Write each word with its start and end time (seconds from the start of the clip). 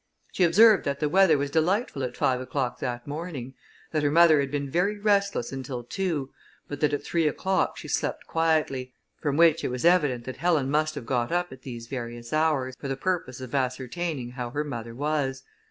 She 0.31 0.43
observed 0.43 0.83
that 0.85 0.99
the 0.99 1.07
weather 1.07 1.37
was 1.37 1.51
delightful 1.51 2.01
at 2.01 2.17
five 2.17 2.41
o'clock 2.41 2.79
that 2.79 3.05
morning: 3.05 3.53
that 3.91 4.01
her 4.01 4.09
mother 4.09 4.39
had 4.39 4.49
been 4.49 4.67
very 4.67 4.97
restless 4.97 5.51
until 5.51 5.83
two, 5.83 6.31
but 6.67 6.79
that 6.79 6.91
at 6.91 7.03
three 7.03 7.27
o'clock 7.27 7.77
she 7.77 7.87
slept 7.87 8.25
quietly; 8.25 8.95
from 9.21 9.37
which 9.37 9.63
it 9.63 9.69
was 9.69 9.85
evident 9.85 10.23
that 10.23 10.37
Helen 10.37 10.71
must 10.71 10.95
have 10.95 11.05
got 11.05 11.31
up 11.31 11.51
at 11.51 11.61
these 11.61 11.85
various 11.85 12.33
hours, 12.33 12.73
for 12.79 12.87
the 12.87 12.97
purpose 12.97 13.39
of 13.41 13.53
ascertaining 13.53 14.31
how 14.31 14.49
her 14.49 14.63
mother 14.63 14.95
was. 14.95 15.43